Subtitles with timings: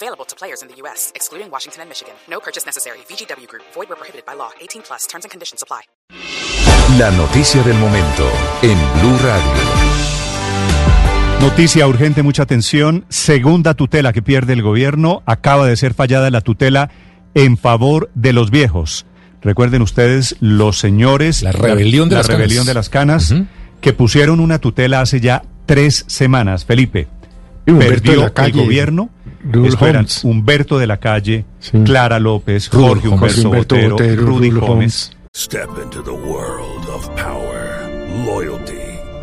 [0.00, 2.14] Available to players in the U.S., excluding Washington and Michigan.
[2.30, 2.98] No purchase necessary.
[3.10, 3.64] VGW Group.
[3.74, 4.50] Void where prohibited by law.
[4.60, 5.08] 18 plus.
[5.08, 5.82] Terms and conditions apply.
[6.98, 8.24] La noticia del momento
[8.62, 9.52] en Blue Radio.
[11.40, 13.06] Noticia urgente, mucha atención.
[13.08, 15.22] Segunda tutela que pierde el gobierno.
[15.26, 16.90] Acaba de ser fallada la tutela
[17.34, 19.04] en favor de los viejos.
[19.42, 21.42] Recuerden ustedes los señores.
[21.42, 22.66] La rebelión de la las rebelión canas.
[22.66, 23.46] de las canas Ujú.
[23.80, 26.64] que pusieron una tutela hace ya tres semanas.
[26.64, 27.08] Felipe.
[27.66, 29.10] Humberto perdió la Calle, el gobierno.
[29.50, 30.24] Rudolf Esto eran Holmes.
[30.24, 31.78] Humberto de la Calle, Sí.
[31.84, 35.10] Clara López, Jorge Humberto, Humberto Botero, Botero, Rudy Rudolf Gómez.
[35.34, 37.88] Step into the world of power,
[38.26, 38.74] loyalty,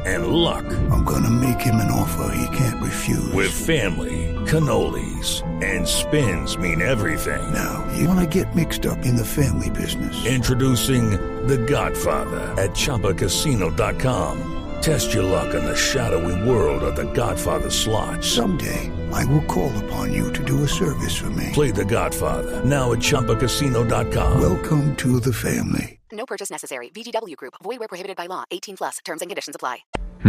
[0.05, 0.63] and luck.
[0.91, 3.34] I'm gonna make him an offer he can't refuse.
[3.34, 7.41] With family, cannolis, and spins mean everything.
[7.51, 10.15] now, you wanna get mixed up in the family business.
[10.26, 14.54] Introducing The Godfather at ChumbaCasino.com.
[14.85, 18.23] Test your luck in the shadowy world of The Godfather slot.
[18.23, 21.49] Someday, I will call upon you to do a service for me.
[21.53, 24.39] Play The Godfather now at ChumbaCasino.com.
[24.39, 25.99] Welcome to the family.
[26.11, 26.91] No purchase necessary.
[26.93, 27.55] VGW Group.
[27.63, 28.43] Void where prohibited by law.
[28.51, 28.99] 18 plus.
[29.03, 29.85] Terms and conditions apply.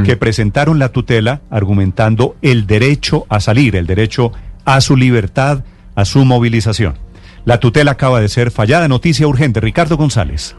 [0.06, 4.32] que presentaron la tutela argumentando el derecho a salir, el derecho
[4.64, 6.98] a su libertad, a su movilización.
[7.44, 8.88] La tutela acaba de ser fallada.
[8.88, 9.60] Noticia urgente.
[9.60, 10.56] Ricardo González.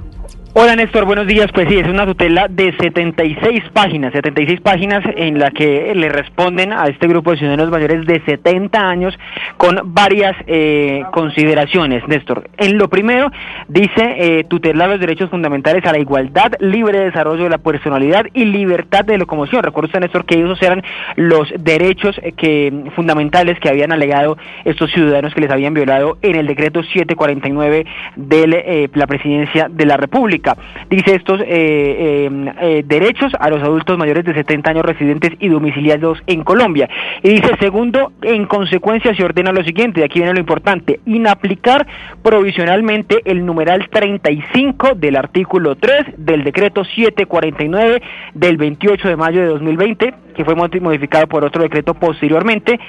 [0.59, 1.51] Hola Néstor, buenos días.
[1.53, 6.73] Pues sí, es una tutela de 76 páginas, 76 páginas en la que le responden
[6.73, 9.13] a este grupo de ciudadanos mayores de 70 años
[9.57, 12.49] con varias eh, consideraciones, Néstor.
[12.57, 13.29] En lo primero,
[13.67, 18.45] dice eh, tutelar los derechos fundamentales a la igualdad, libre desarrollo de la personalidad y
[18.45, 19.61] libertad de locomoción.
[19.61, 20.81] Recuerda usted, Néstor, que esos eran
[21.17, 26.35] los derechos eh, que fundamentales que habían alegado estos ciudadanos que les habían violado en
[26.35, 30.46] el decreto 749 de eh, la presidencia de la República.
[30.89, 32.29] Dice estos eh, eh,
[32.61, 36.89] eh, derechos a los adultos mayores de 70 años residentes y domiciliados en Colombia.
[37.23, 41.87] Y dice, segundo, en consecuencia se ordena lo siguiente, y aquí viene lo importante, inaplicar
[42.21, 48.01] provisionalmente el numeral 35 del artículo 3 del decreto 749
[48.33, 52.79] del 28 de mayo de 2020, que fue modi- modificado por otro decreto posteriormente,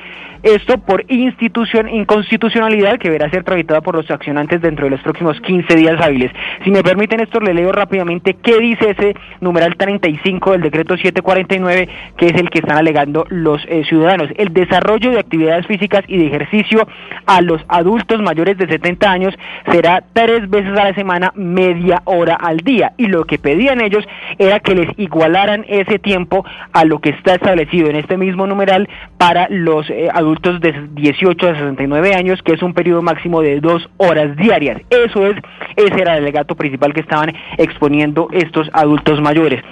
[0.44, 5.40] esto por institución, inconstitucionalidad que deberá ser tramitada por los accionantes dentro de los próximos
[5.40, 6.30] 15 días hábiles.
[6.62, 11.88] Si me permiten, esto le leo rápidamente qué dice ese numeral 35 del decreto 749,
[12.16, 14.28] que es el que están alegando los eh, ciudadanos.
[14.36, 16.86] El desarrollo de actividades físicas y de ejercicio
[17.26, 19.34] a los adultos mayores de 70 años
[19.72, 22.92] será tres veces a la semana, media hora al día.
[22.96, 24.04] Y lo que pedían ellos
[24.38, 28.88] era que les igualaran ese tiempo a lo que está establecido en este mismo numeral
[29.16, 33.60] para los eh, adultos de 18 a 69 años, que es un periodo máximo de
[33.60, 34.80] dos horas diarias.
[34.90, 35.36] Eso es,
[35.76, 39.62] ese era el alegato principal que estaban exponiendo estos adultos mayores.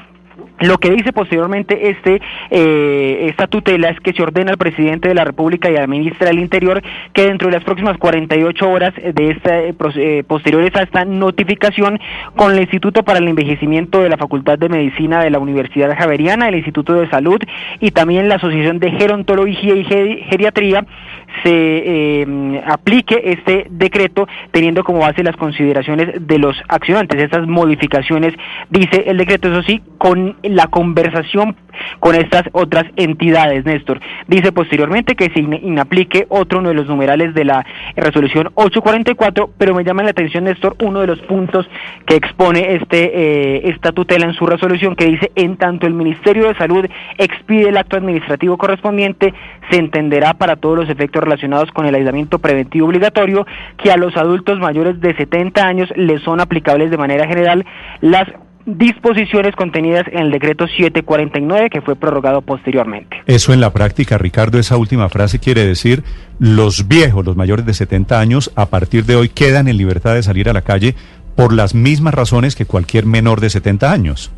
[0.61, 5.15] Lo que dice posteriormente este eh, esta tutela es que se ordena al presidente de
[5.15, 9.31] la República y al ministro del Interior que dentro de las próximas 48 horas de
[9.31, 12.01] esta eh, eh, posteriores a esta notificación
[12.37, 16.49] con el Instituto para el Envejecimiento de la Facultad de Medicina de la Universidad Javeriana,
[16.49, 17.39] el Instituto de Salud
[17.81, 20.87] y también la Asociación de Gerontología y Geri- Geriatría
[21.43, 27.23] se eh, aplique este decreto teniendo como base las consideraciones de los accionantes.
[27.23, 28.33] Estas modificaciones,
[28.71, 31.57] dice el decreto, eso sí, con la conversación
[32.01, 34.01] con estas otras entidades, Néstor.
[34.29, 39.51] Dice posteriormente que se in- inaplique otro uno de los numerales de la resolución 844,
[39.59, 41.69] pero me llama la atención, Néstor, uno de los puntos
[42.07, 46.49] que expone este eh, esta tutela en su resolución que dice, en tanto el Ministerio
[46.49, 46.87] de Salud
[47.19, 49.35] expide el acto administrativo correspondiente,
[49.71, 53.47] se entenderá para todos los efectos relacionados con el aislamiento preventivo obligatorio
[53.77, 57.65] que a los adultos mayores de 70 años les son aplicables de manera general
[58.01, 58.29] las
[58.67, 63.17] disposiciones contenidas en el decreto 749 que fue prorrogado posteriormente.
[63.27, 66.03] Eso en la práctica, Ricardo, esa última frase quiere decir
[66.39, 70.23] los viejos, los mayores de 70 años, a partir de hoy quedan en libertad de
[70.23, 70.95] salir a la calle
[71.37, 74.33] por las mismas razones que cualquier menor de 70 años.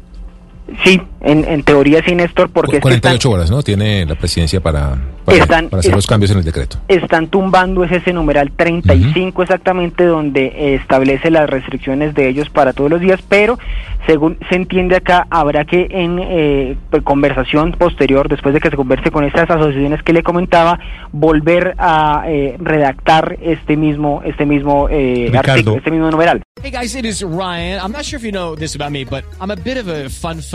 [0.85, 2.77] Sí, en, en teoría sí, Néstor, porque...
[2.77, 3.63] es que 48 están- horas, ¿no?
[3.63, 6.79] Tiene la presidencia para, para, Están- para hacer es- los cambios en el decreto.
[6.89, 12.73] están tumbando es ese numeral 35 exactamente donde eh, establece las restricciones de ellos para
[12.75, 13.59] todos los días, pero
[14.07, 18.77] según se entiende acá habrá que en eh, pues, conversación posterior, después de que se
[18.77, 20.79] converse con estas asociaciones que le comentaba,
[21.13, 26.43] volver a eh, redactar este mismo este mismo eh, artículo, este mismo numeral.
[26.63, 27.81] Hey guys, it is Ryan.
[27.81, 30.09] I'm not sure if you know this about me, but I'm a bit of a
[30.11, 30.41] fun